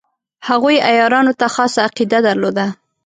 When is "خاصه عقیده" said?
1.55-2.19